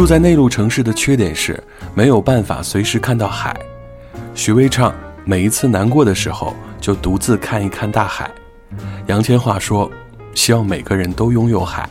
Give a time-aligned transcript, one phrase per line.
[0.00, 1.62] 住在内陆城市的缺点是
[1.92, 3.54] 没有办法随时看到海。
[4.34, 4.94] 许巍唱
[5.26, 8.30] ：“每一次难过的时候，就独自看一看大海。”
[9.08, 9.90] 杨千嬅说
[10.32, 11.86] ：“希望每个人都拥有海。”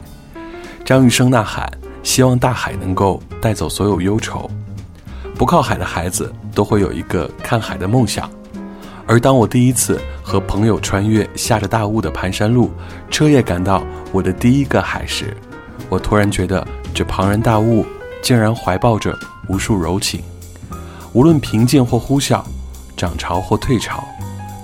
[0.83, 4.49] 张雨生呐喊：“希望大海能够带走所有忧愁。”
[5.37, 8.27] 不靠海的孩子都会有一个看海的梦想。
[9.05, 12.71] 而当我第一次和朋友穿越下着大雾的盘山路，
[13.11, 15.37] 彻夜赶到我的第一个海时，
[15.89, 17.85] 我突然觉得这庞然大物。
[18.21, 19.17] 竟然怀抱着
[19.47, 20.21] 无数柔情，
[21.13, 22.43] 无论平静或呼啸，
[22.95, 24.03] 涨潮或退潮，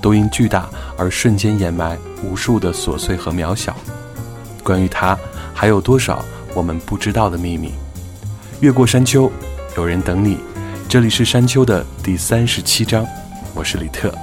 [0.01, 3.75] 都因巨大而瞬间掩埋无数的琐碎和渺小。
[4.63, 5.17] 关于它，
[5.53, 7.71] 还有多少我们不知道的秘密？
[8.61, 9.31] 越过山丘，
[9.75, 10.37] 有人等你。
[10.87, 13.05] 这里是山丘的第三十七章，
[13.53, 14.13] 我是李特。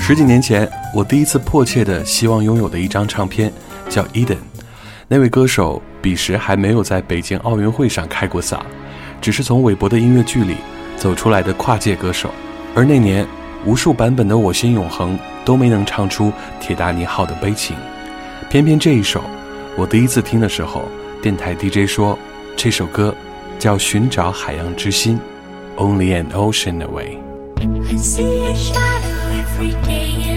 [0.00, 3.52] 十几年前，我第一次迫切的希望拥有的一张唱片，
[3.88, 4.36] 叫《Eden》。
[5.08, 8.58] 那位歌手彼时还没有在北京奥运会上开过嗓，
[9.20, 10.56] 只是从韦伯的音乐剧里
[10.96, 12.28] 走出来的跨界歌手。
[12.74, 13.24] 而那年，
[13.64, 16.24] 无数版本的《我心永恒》都没能唱出
[16.60, 17.76] 《铁达尼号》的悲情，
[18.50, 19.22] 偏偏这一首，
[19.76, 20.82] 我第一次听的时候，
[21.22, 22.18] 电台 DJ 说
[22.56, 23.14] 这首歌
[23.60, 25.20] 叫《寻找海洋之心》
[25.80, 27.16] ，Only an ocean away。
[29.58, 30.35] 我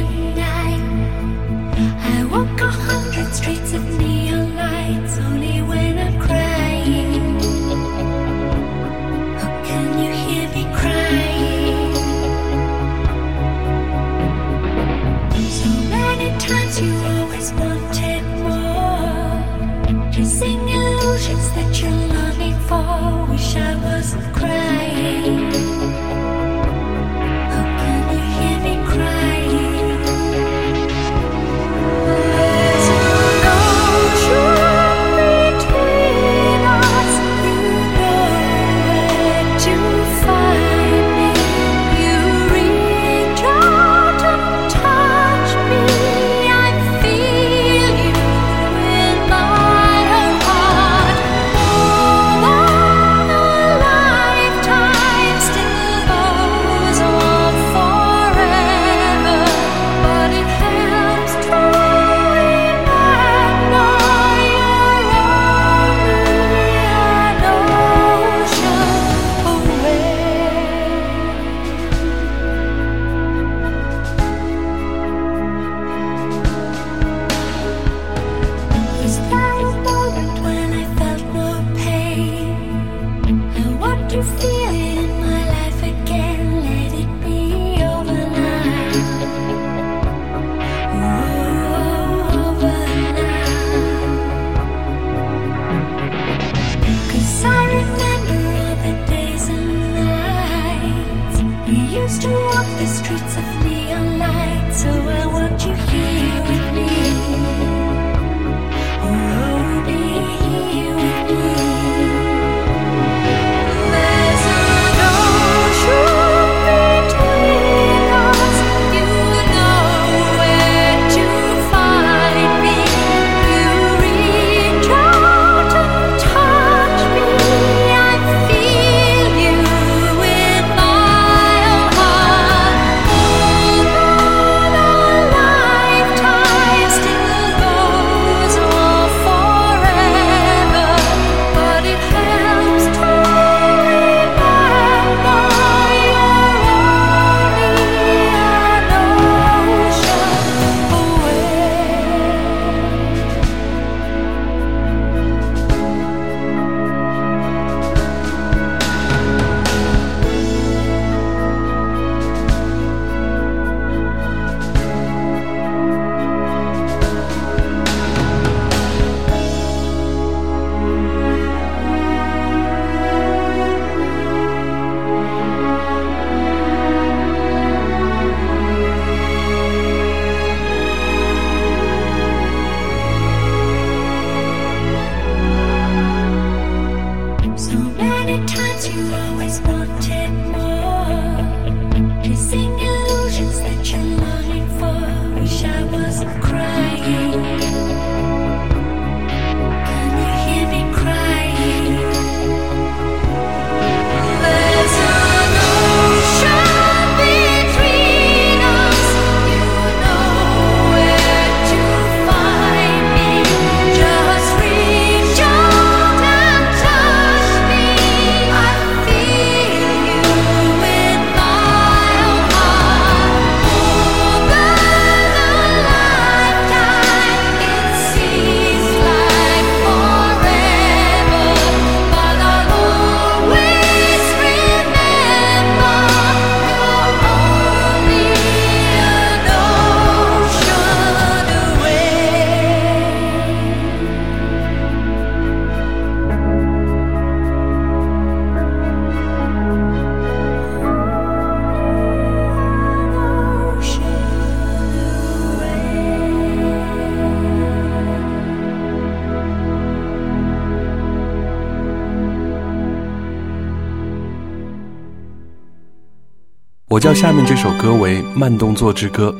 [267.09, 269.35] 叫下面这首歌为《慢动作之歌》。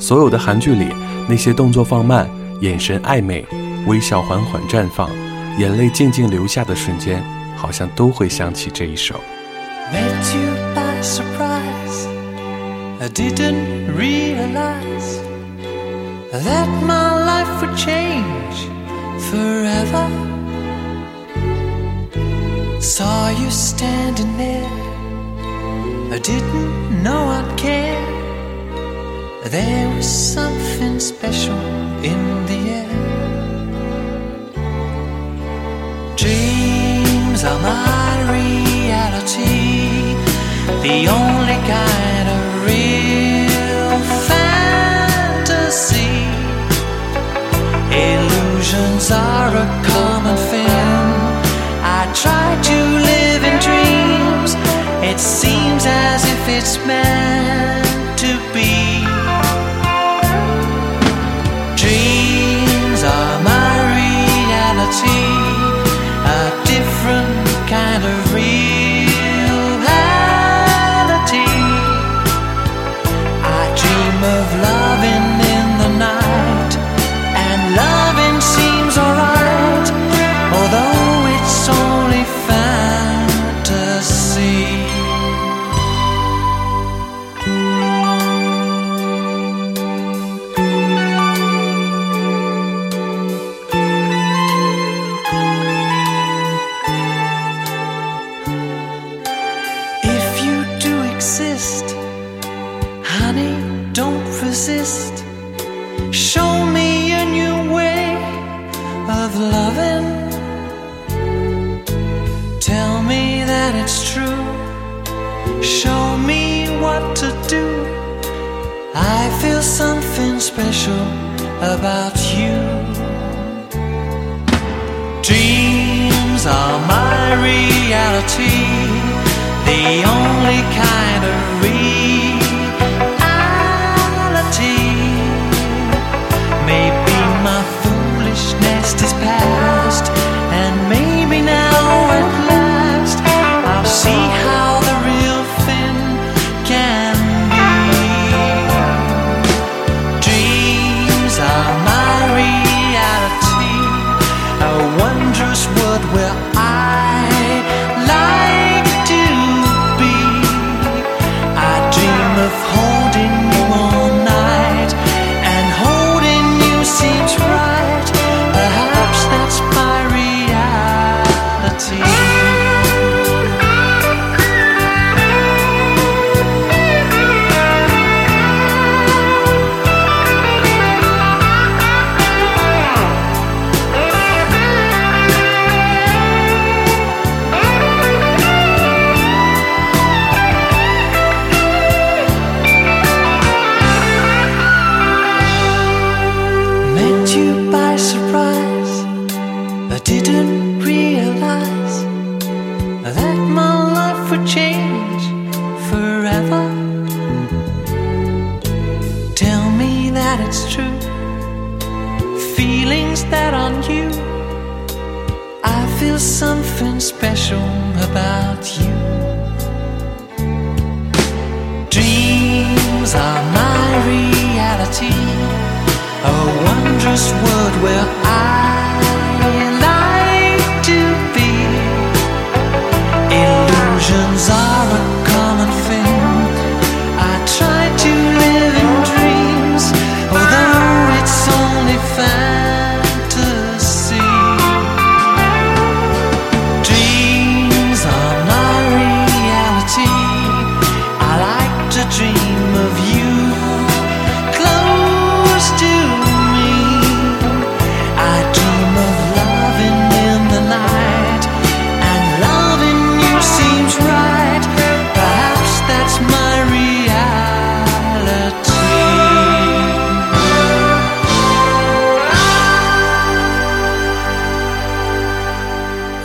[0.00, 0.88] 所有的韩剧里，
[1.28, 2.28] 那些动作放慢、
[2.60, 3.46] 眼神暧昧、
[3.86, 5.08] 微笑缓缓绽放、
[5.56, 7.22] 眼泪静静流下的瞬间，
[7.56, 9.14] 好像都会想起这一首。
[9.92, 12.08] Met you by surprise.
[13.00, 15.20] I didn't realize
[16.32, 18.66] that my life would change
[19.30, 20.08] forever.
[22.80, 24.83] Saw you standing there.
[26.14, 28.06] I didn't know I'd care.
[29.46, 31.58] There was something special
[32.10, 32.20] in
[32.50, 32.98] the air.
[36.14, 39.74] Dreams are my reality,
[40.86, 43.98] the only kind of real
[44.30, 46.14] fantasy.
[48.06, 51.06] Illusions are a common thing.
[51.98, 52.78] I try to
[53.10, 54.54] live in dreams.
[55.10, 55.53] It seems
[55.86, 59.03] as if it's meant to be.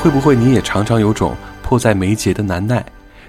[0.02, 2.86] 会不会你也常常有种迫在眉睫的难耐？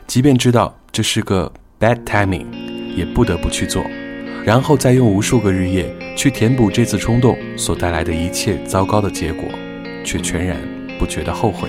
[0.06, 2.46] 即便知道这是个 bad timing，
[2.94, 3.82] 也不得不去做，
[4.44, 9.48] 然后再用无数个日夜去填补这次冲动所带来的一切糟糕的结果，
[10.04, 10.56] 却全然
[10.96, 11.68] 不觉得后悔。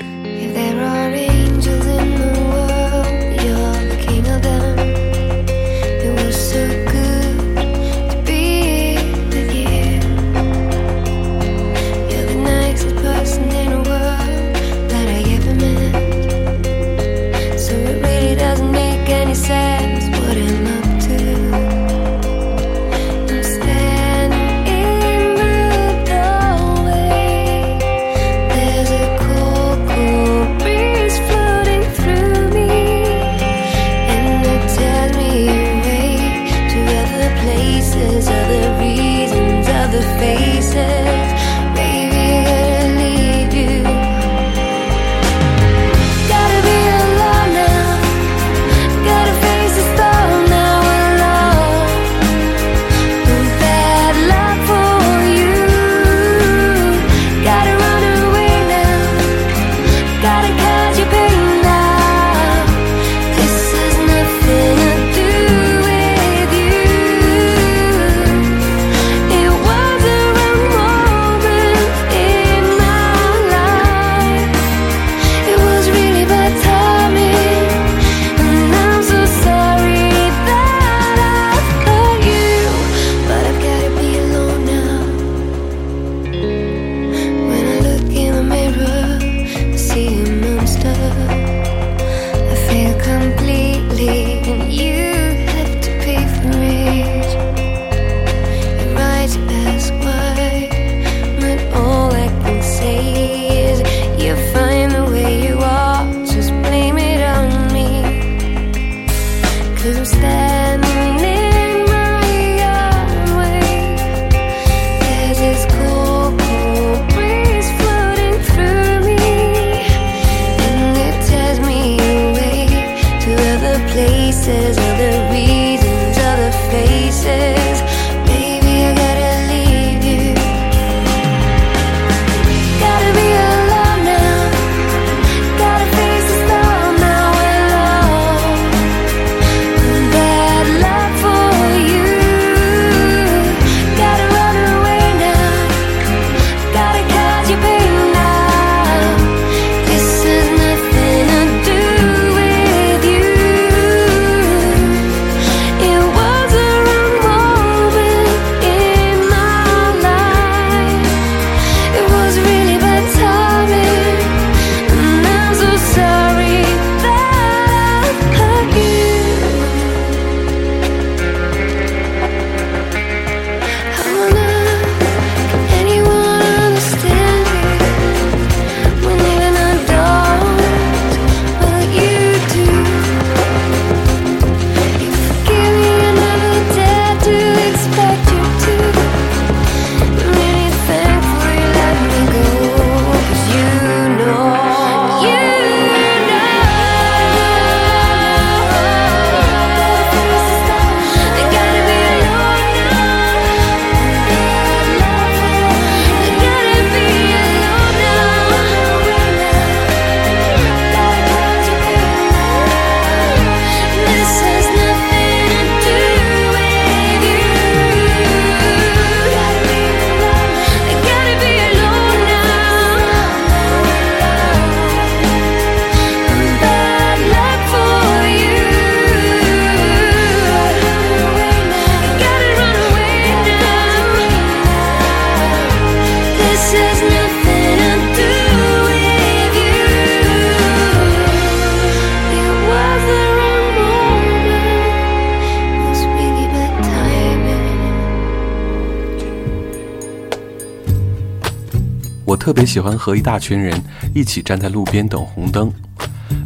[252.51, 253.81] 特别喜欢和一大群人
[254.13, 255.71] 一起站在路边等红灯，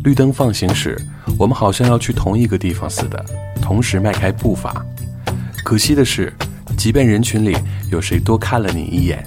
[0.03, 0.95] 绿灯放行时，
[1.35, 3.25] 我们好像要去同一个地方似的，
[3.59, 4.85] 同时迈开步伐。
[5.63, 6.31] 可惜的是，
[6.77, 7.57] 即便人群里
[7.91, 9.25] 有谁多看了你一眼，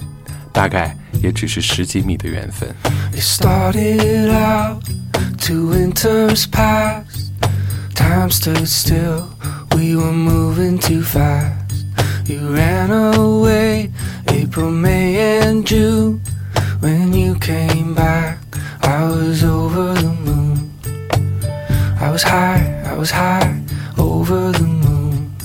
[0.53, 2.73] 大概也只是十几米的缘分。
[14.27, 16.18] April, May, and June.
[22.01, 23.61] I was high, I was high,
[23.97, 25.35] over the moon.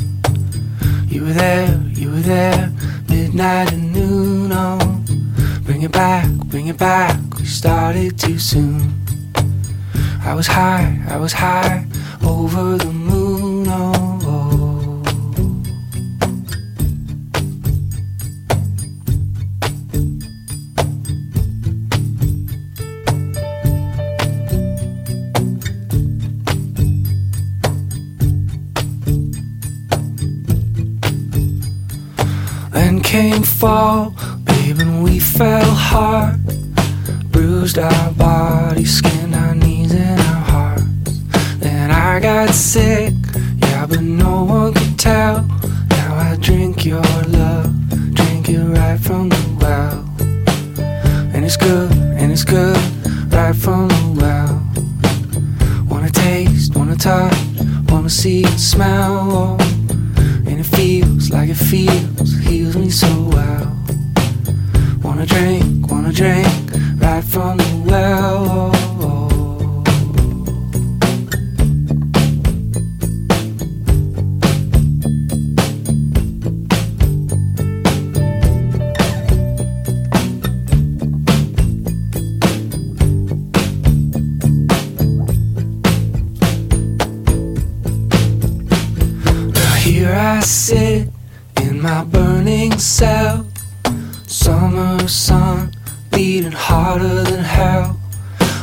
[1.09, 2.73] You were there, you were there,
[3.09, 4.53] midnight and noon.
[4.53, 5.03] Oh,
[5.65, 7.19] bring it back, bring it back.
[7.39, 8.95] We started too soon.
[10.23, 11.87] I was high, I was high,
[12.23, 13.04] over the moon.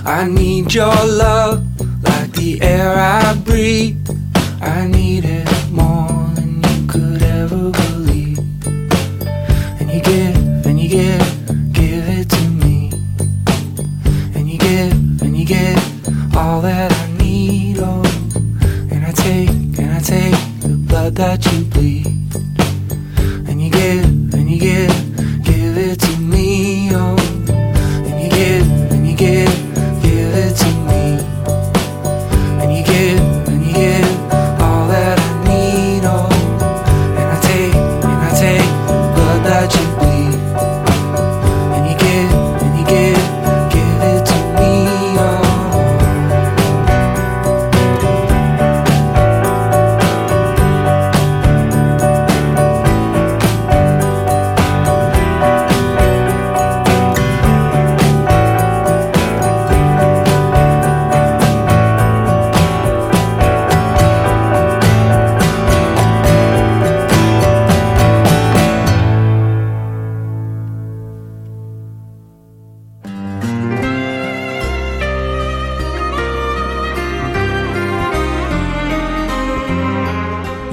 [0.05, 1.63] I need your love
[2.03, 3.97] like the air I breathe.
[4.59, 8.39] I need it more than you could ever believe.
[9.79, 12.91] And you give, and you give, give it to me.
[14.35, 17.77] And you give, and you give all that I need.
[17.79, 18.01] Oh,
[18.91, 22.00] and I take, and I take the blood that you bleed.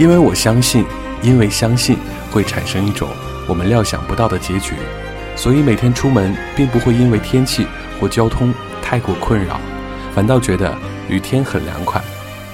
[0.09, 0.87] 因为我相信，
[1.23, 1.99] 因为相信
[2.31, 3.11] 会产生一种
[3.47, 4.73] 我们料想不到的结局，
[5.37, 7.67] 所以每天出门并不会因为天气
[8.01, 9.61] 或交通太过困扰，
[10.15, 10.75] 反倒觉得
[11.11, 12.03] 雨天很凉快，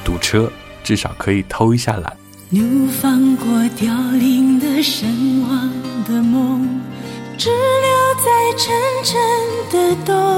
[0.04, 0.50] 堵车
[0.82, 2.16] 至少可以偷一下懒。”
[2.50, 5.06] 怒放过凋零的神
[5.48, 5.70] 往
[6.08, 6.68] 的梦，
[7.38, 10.33] 只留在沉沉的冬。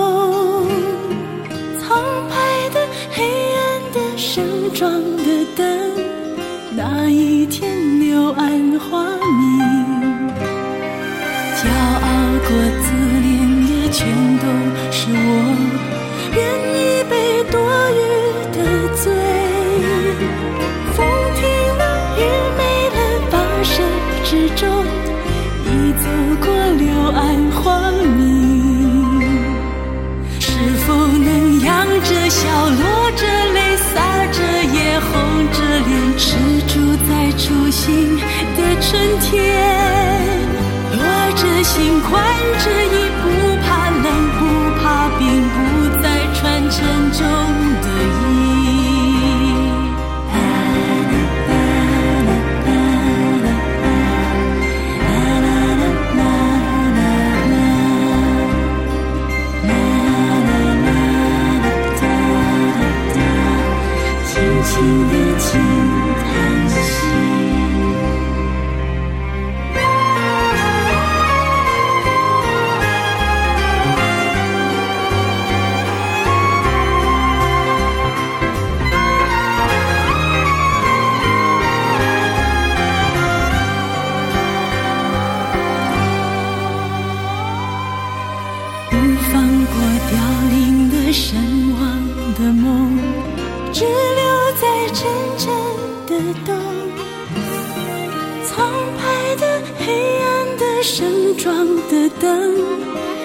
[101.46, 102.26] 装的灯，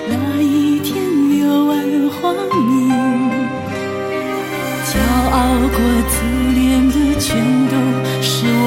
[0.07, 0.93] 那一天
[1.31, 1.75] 柳暗
[2.11, 2.61] 花明。
[4.85, 4.93] 骄
[5.31, 5.35] 傲
[5.71, 5.75] 过、
[6.07, 6.13] 自
[6.53, 7.29] 恋的，全
[7.65, 7.73] 都
[8.21, 8.63] 是我，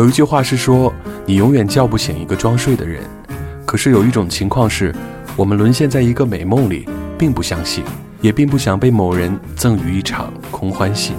[0.00, 0.90] 有一句话是说，
[1.26, 3.02] 你永远叫不醒一个装睡的人。
[3.66, 4.94] 可是有一种情况是，
[5.36, 7.84] 我们沦陷在一个美梦里，并不相信，
[8.22, 11.12] 也并不想被某人赠予一场空欢喜。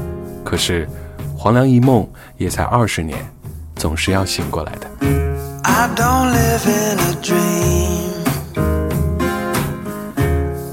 [0.43, 0.89] 可是，
[1.37, 3.19] 黄粱一梦也才二十年，
[3.75, 4.87] 总是要醒过来的。
[5.61, 8.09] I don't live in a dream.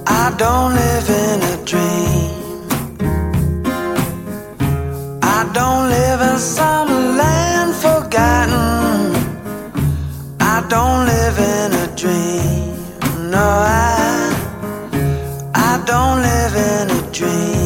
[0.07, 2.31] I don't live in a dream.
[5.21, 7.98] I don't live in some land for.
[8.09, 9.15] Forgotten.
[10.41, 13.31] I don't live in a dream.
[13.31, 14.31] No, I,
[15.55, 17.58] I don't live in a dream.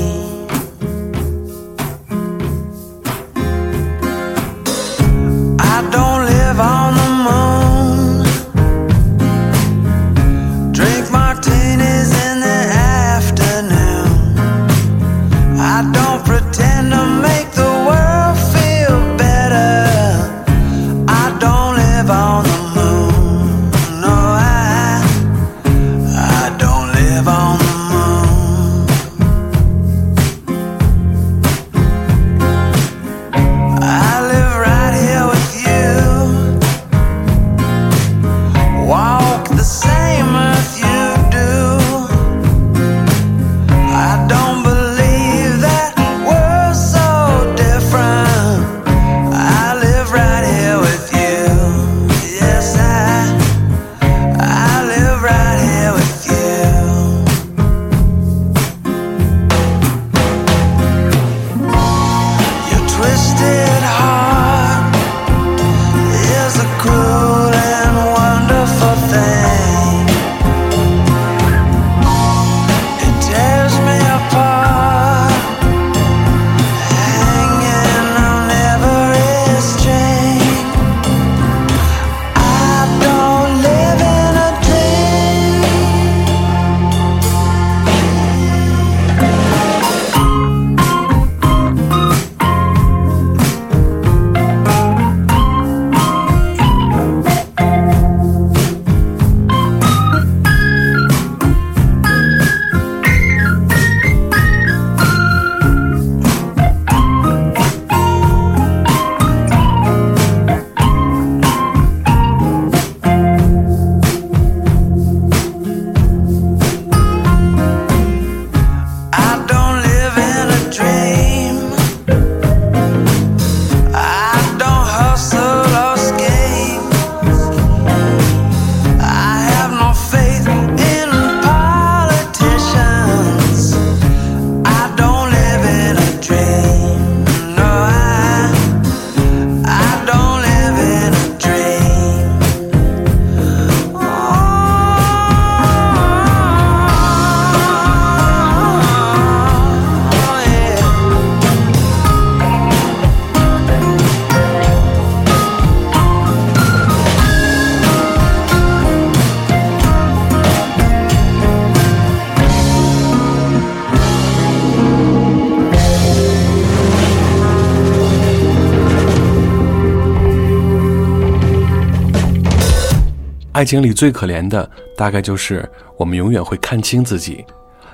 [173.62, 175.64] 爱情里最可怜的，大概就是
[175.96, 177.44] 我们永远会看清自己，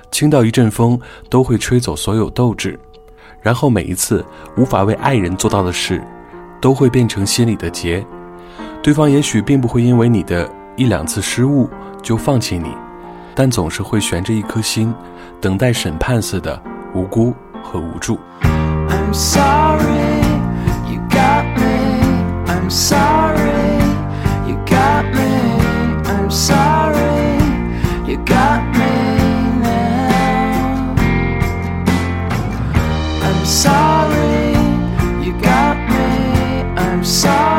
[0.09, 2.79] 轻到一阵风都会吹走所有斗志，
[3.39, 4.25] 然后每一次
[4.57, 6.03] 无法为爱人做到的事，
[6.59, 8.03] 都会变成心里的结。
[8.81, 11.69] 对方也许并不会因为你的一两次失误
[12.01, 12.71] 就放弃你，
[13.35, 14.91] 但总是会悬着一颗心，
[15.39, 16.59] 等待审判似的
[16.95, 18.17] 无辜和无助。
[18.41, 19.83] I'm sorry,
[20.91, 22.01] you got me.
[22.47, 23.17] I'm sorry,
[28.29, 28.95] got me
[29.63, 30.95] now.
[33.27, 34.53] I'm sorry,
[35.25, 36.07] you got me.
[36.85, 37.58] I'm sorry,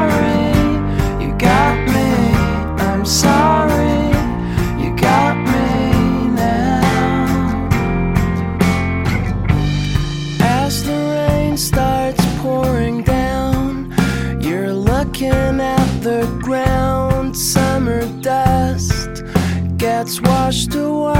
[20.50, 21.19] washed away.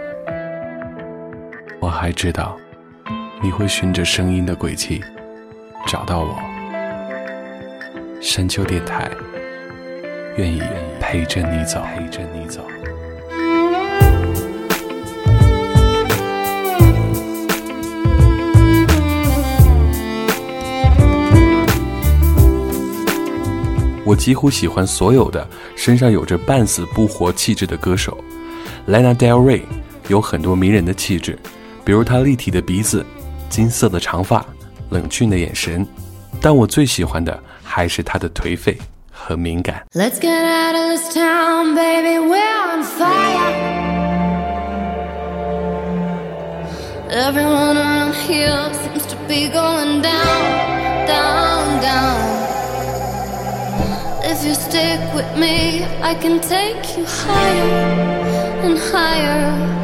[1.91, 2.57] 我还知道
[3.43, 5.03] 你会循着声音的轨迹
[5.85, 6.39] 找到我。
[8.21, 9.11] 山丘电台
[10.37, 10.61] 愿意
[11.01, 12.65] 陪着你走，陪着你走。
[24.05, 28.17] 我几乎喜欢所有的身上有着半死不活气质的歌手。
[28.87, 29.63] Lana Del Rey
[30.07, 31.37] 有很多迷人的气质，
[31.83, 33.05] 比如她立体的鼻子、
[33.49, 34.45] 金色的长发、
[34.89, 35.85] 冷峻的眼神。
[36.41, 38.77] 但我最喜欢的还是她的颓废
[39.11, 39.85] 和敏感。
[39.93, 42.17] Let's get out of this town, baby.
[42.17, 43.91] We're on fire.
[47.11, 52.41] Everyone around here seems to be going down, down, down.
[54.23, 57.69] If you stick with me, I can take you higher
[58.63, 59.80] and higher.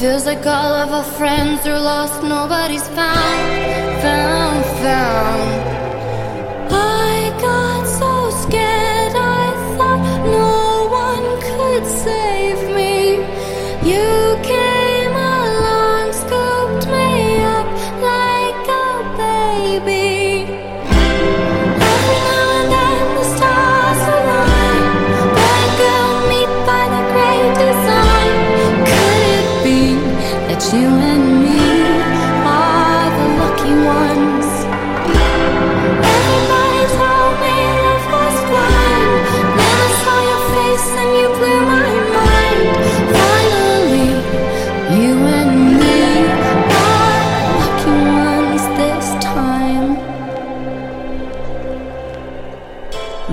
[0.00, 5.60] Feels like all of our friends are lost, nobody's found, found, found.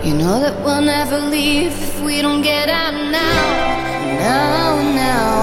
[0.06, 3.44] You know that we'll never leave if we don't get out now,
[4.20, 5.40] now, now.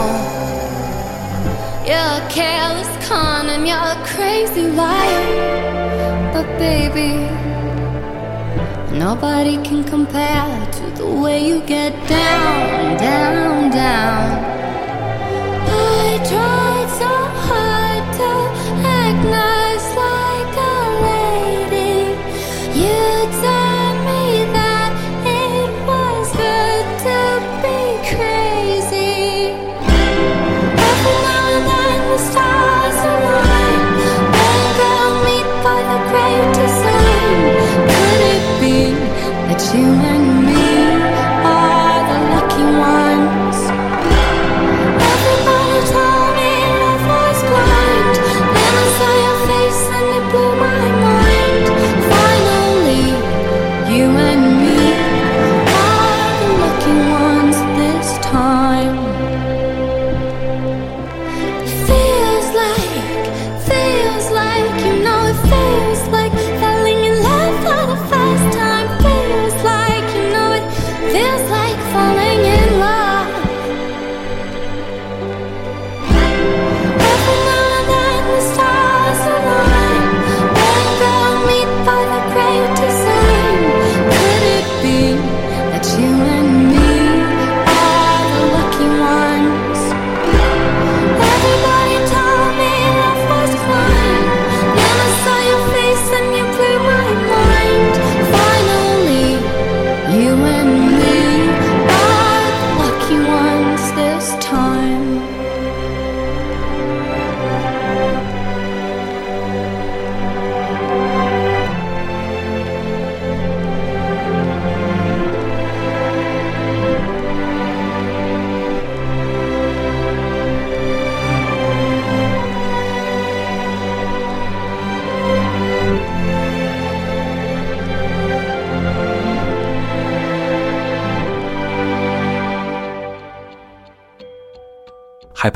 [1.84, 6.32] You're a careless con and you're a crazy liar.
[6.32, 7.28] But baby,
[8.98, 14.50] nobody can compare to the way you get down, down, down.
[15.68, 16.69] I to
[19.24, 19.69] night.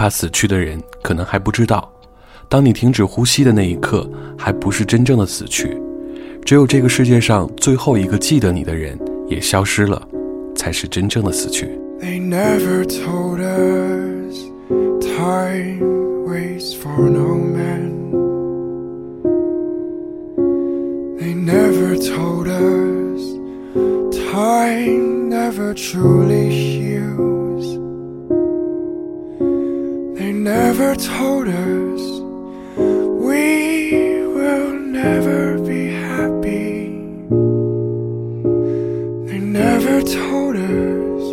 [0.05, 1.91] 怕死去的人可能还不知道，
[2.47, 5.81] 当你停止呼吸的那一刻，还不是真正的死去。
[6.45, 8.99] 只有这个世界上最后一个记得你的人
[9.31, 10.07] 也消失了，
[10.55, 11.71] 才是真正的死去。
[12.03, 14.37] They never told us
[15.01, 15.81] time
[16.27, 17.95] waits for no man.
[21.19, 23.23] They never told us
[24.13, 26.44] time never truly
[30.97, 32.01] told us
[33.21, 36.91] we will never be happy.
[39.27, 41.25] They never told us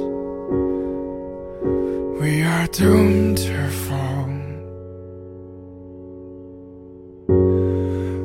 [2.20, 4.30] we are doomed to fall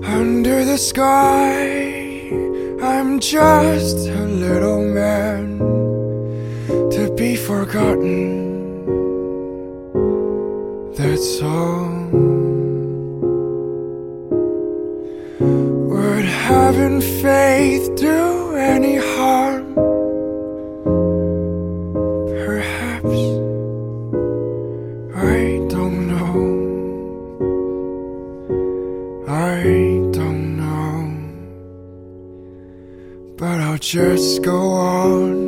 [0.05, 2.31] under the sky.
[2.83, 5.59] I'm just a little man
[6.93, 8.56] to be forgotten.
[10.97, 11.91] That's all.
[15.91, 19.75] Would having faith do any harm?
[22.47, 23.19] Perhaps.
[25.15, 26.35] I don't know.
[29.29, 29.63] I
[30.19, 30.95] don't know.
[33.37, 35.46] But I'll just go on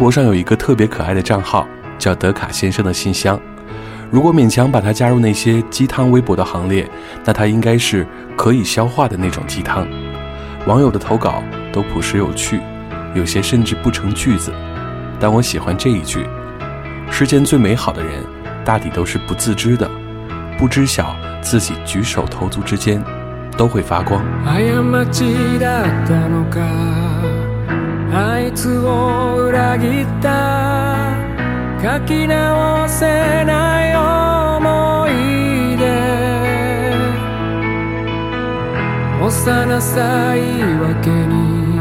[0.00, 3.38] 博上有一个特别可爱的账号，叫德卡先生的信箱。
[4.10, 6.88] 如果勉强把它加入那些鸡汤微博的行列，
[7.22, 9.86] 那它应该是可以消化的那种鸡汤。
[10.64, 12.62] 网友的投稿都朴实有趣，
[13.14, 14.50] 有些甚至不成句子。
[15.20, 16.26] 但我喜欢这一句：
[17.10, 18.24] 世间最美好的人，
[18.64, 19.86] 大抵都是不自知的，
[20.56, 23.04] 不知晓自己举手投足之间
[23.54, 24.24] 都会发光。
[28.12, 31.14] あいつを裏切った。
[31.80, 35.84] 書き直せない思い出。
[39.24, 41.76] 幼さ言い訳に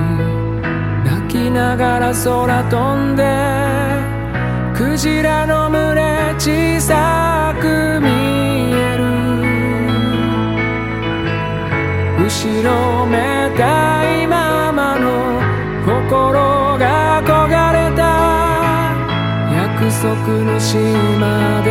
[1.03, 3.23] 泣きながら空飛んで。
[4.77, 8.07] クジラの群れ小さく見
[8.71, 9.03] える。
[12.23, 13.28] 後ろめ
[20.59, 21.69] 島で。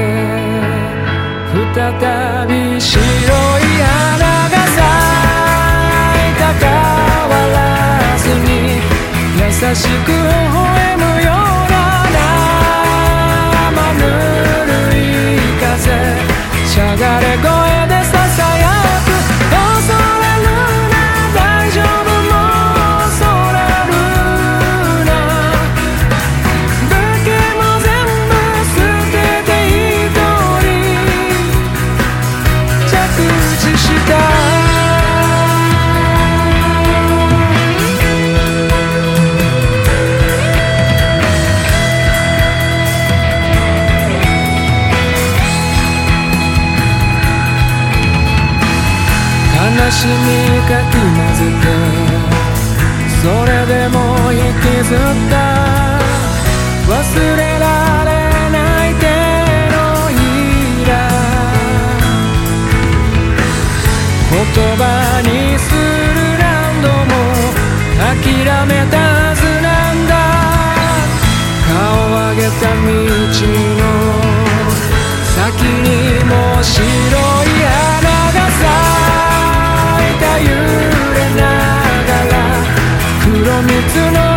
[1.74, 1.84] 再
[2.48, 4.80] び白い花が咲
[6.18, 6.66] いた変
[7.28, 7.56] わら
[8.18, 8.50] ずに
[9.38, 9.42] 優
[9.76, 11.36] しく微笑むよう
[12.14, 12.18] な
[13.62, 14.00] 生ぬ
[14.66, 15.86] るい風。
[16.66, 17.87] しゃがれ声
[54.88, 55.36] ずった
[56.88, 56.96] 忘
[57.36, 57.64] れら
[58.08, 58.10] れ
[58.50, 58.56] な
[58.88, 59.04] い手
[59.68, 59.76] の
[60.16, 60.18] ひ
[60.88, 60.90] ら。
[64.30, 64.40] 言
[64.78, 64.82] 葉
[65.26, 65.28] に
[65.58, 65.76] する
[66.38, 67.12] 何度も
[68.00, 68.24] 諦
[68.66, 70.16] めたはずなんだ。
[71.68, 73.84] 顔を上げた道の
[75.36, 75.52] 先
[75.84, 75.86] に
[76.24, 76.32] も
[76.62, 78.64] 白い花が咲
[80.00, 80.48] いた揺
[81.14, 81.44] れな
[82.08, 82.40] がら
[83.22, 83.28] 黒
[83.64, 83.76] 蜜
[84.12, 84.27] の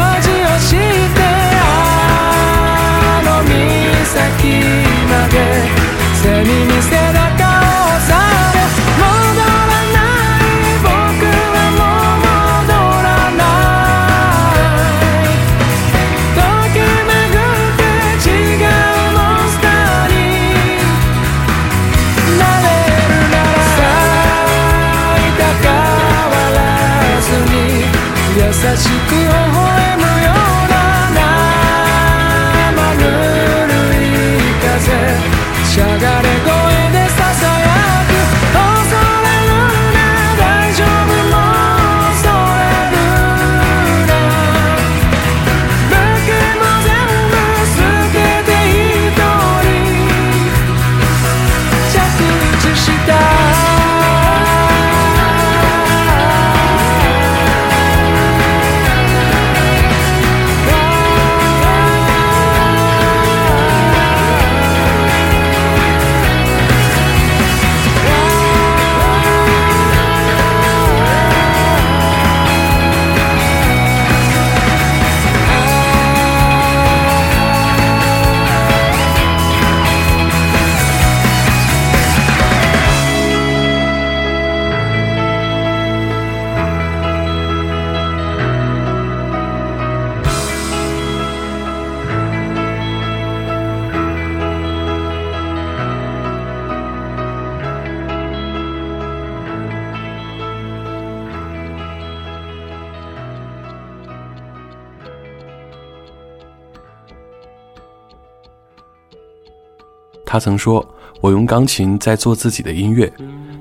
[110.32, 110.88] 他曾说
[111.20, 113.12] ：“我用钢琴在做自己的音乐，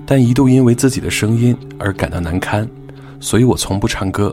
[0.06, 2.64] 但一度因为自己的声音而感到难堪，
[3.18, 4.32] 所以我从不唱歌。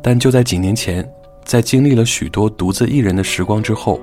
[0.00, 1.04] 但就在几年前，
[1.44, 4.00] 在经历了许多独自一人的时光之后，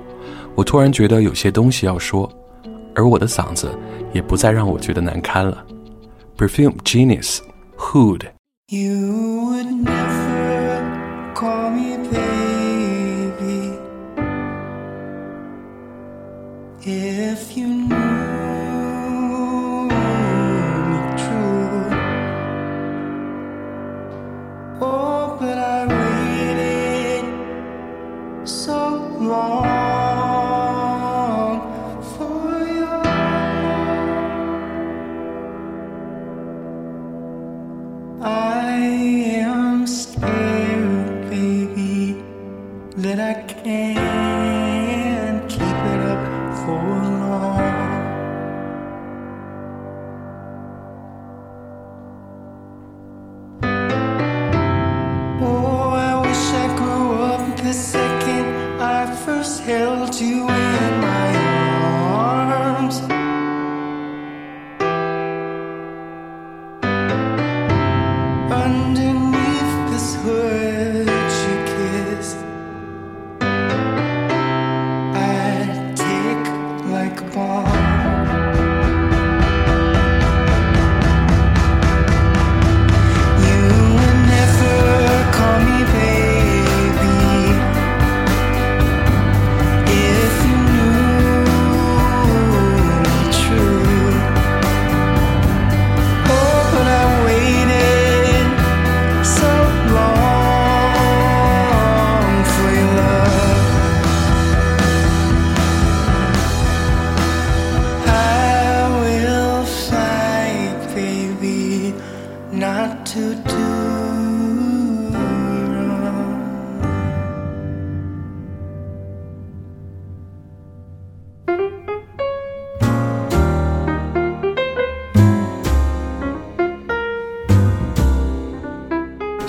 [0.54, 2.30] 我突然觉得有些东西要说，
[2.94, 3.70] 而我的嗓子
[4.12, 5.64] 也不再让我觉得难堪了。”
[6.36, 7.38] Perfume Genius
[7.78, 8.20] Hood。
[8.68, 12.45] You would never call me baby
[16.88, 18.05] if you knew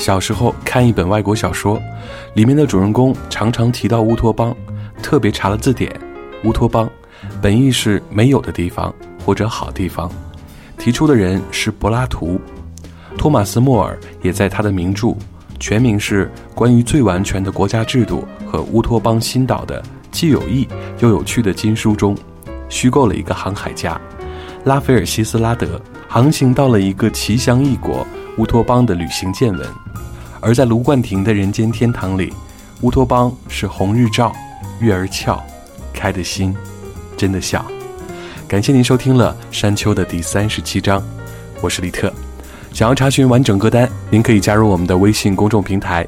[0.08, 1.78] 小时候看一本外国小说，
[2.34, 4.56] 里面的主人公常常提到乌托邦，
[5.04, 5.94] 特别查了字典，
[6.46, 6.90] 乌托邦
[7.42, 8.96] 本意是没有的地方
[9.26, 10.10] 或者好地方，
[10.78, 12.40] 提出的人是柏拉图。
[13.18, 15.14] 托马斯·莫尔也在他的名著，
[15.60, 20.66] 全名是《关于最完全的国家制度和乌托邦新岛的既有益
[21.00, 22.18] 又有趣的金书》中，
[22.70, 24.00] 虚构了一个航海家。
[24.64, 29.68] 拉斐尔·希斯拉德航行到了一个奇香异国乌托邦的旅行见闻。
[30.40, 32.34] 而在卢冠廷的人间天堂里，
[32.82, 34.32] 乌托邦是红日照，
[34.80, 35.42] 月儿俏，
[35.94, 36.56] 开的心
[37.18, 37.66] 真的笑。
[38.48, 41.04] 感谢您收听了《山丘》的第三十七章，
[41.62, 42.12] 我是李特。
[42.72, 46.06] 想要查询完整歌单，您可以加入我们的微信公众平台；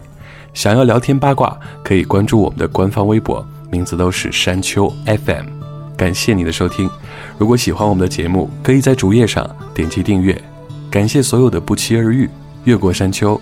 [0.54, 5.59] 想要聊天八卦，可以关注我们的官方微博，名字都是山丘 FM。
[6.00, 6.90] 感谢你的收听，
[7.38, 9.46] 如果喜欢我们的节目，可以在主页上
[9.76, 10.42] 点击订阅。
[10.90, 12.30] 感谢所有的不期而遇，
[12.64, 13.38] 越过山丘，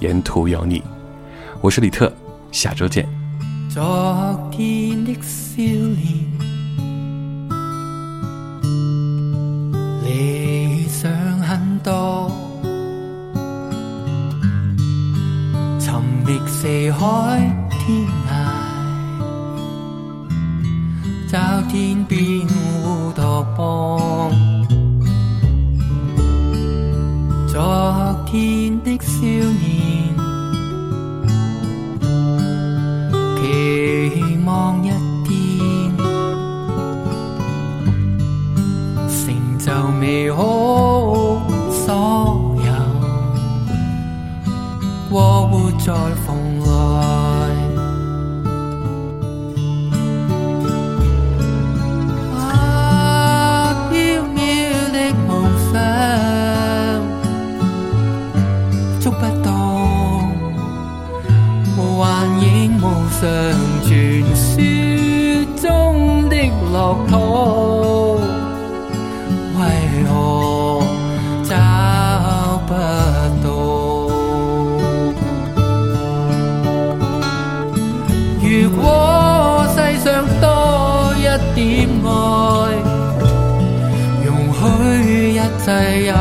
[0.00, 0.82] 沿途有你。
[1.60, 2.10] 我是李特，
[2.50, 3.06] 下周见。
[3.68, 6.24] 昨天的少年，
[10.02, 12.32] 理想很多，
[15.78, 15.92] 寻
[16.24, 18.06] 觅四海天
[21.30, 22.46] 找天边
[22.84, 24.30] 乌托邦。
[27.46, 30.16] 昨天的少年。
[33.36, 34.88] 期望一
[35.24, 35.96] 天
[39.06, 39.70] 成就
[40.00, 40.42] 美好
[41.70, 42.72] 所有，
[45.10, 45.92] 我活再
[46.24, 46.26] 逢
[46.60, 47.17] 來。
[63.20, 63.26] 常，
[63.82, 63.90] 傳
[64.36, 64.54] 說
[65.60, 66.36] 中的
[66.72, 66.76] 樂
[67.08, 67.12] 土，
[69.58, 69.60] 為
[70.08, 70.10] 何
[71.42, 71.50] 找
[72.68, 72.70] 不
[73.42, 73.46] 到？
[78.40, 80.06] 如果世上
[80.40, 80.46] 多
[81.18, 81.58] 一點
[82.04, 82.08] 愛，
[84.24, 84.62] 容許
[85.32, 85.66] 一切
[86.04, 86.12] 也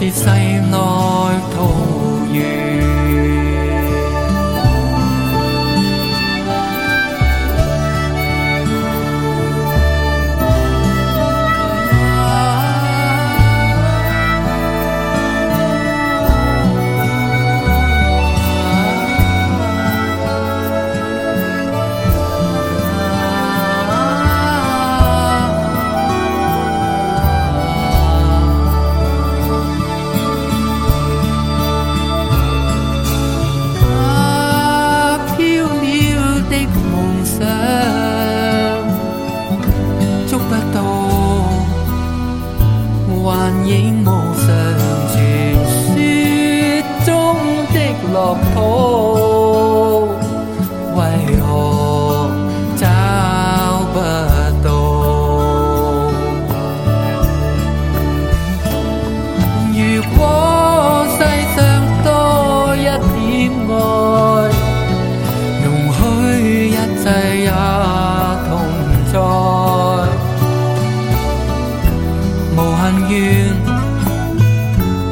[0.00, 0.97] 是世內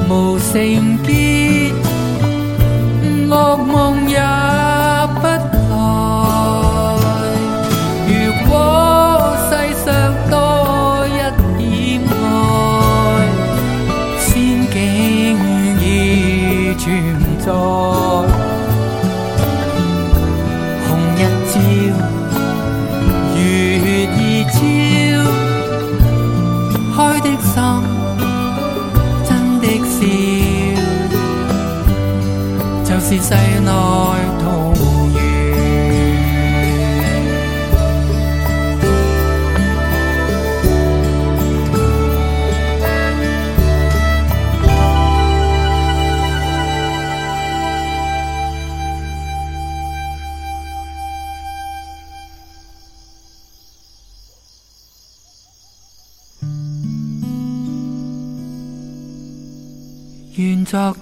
[0.08, 1.72] 无成别
[3.28, 4.45] 恶梦也。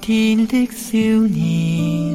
[0.06, 0.98] 天的少
[1.28, 2.14] 年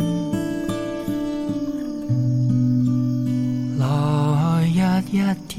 [3.79, 4.77] 来日
[5.11, 5.17] 一
[5.47, 5.57] 天，